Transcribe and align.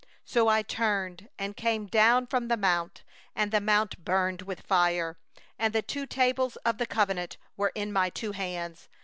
15So 0.27 0.47
I 0.47 0.63
turned 0.63 1.29
and 1.37 1.55
came 1.55 1.85
down 1.85 2.25
from 2.25 2.47
the 2.47 2.57
mount, 2.57 3.03
and 3.35 3.51
the 3.51 3.61
mount 3.61 4.03
burned 4.03 4.41
with 4.41 4.65
fire; 4.65 5.19
and 5.59 5.75
the 5.75 5.83
two 5.83 6.07
tables 6.07 6.55
of 6.65 6.79
the 6.79 6.87
covenant 6.87 7.37
were 7.55 7.71
in 7.75 7.93
my 7.93 8.09
two 8.09 8.31
hands. 8.31 8.89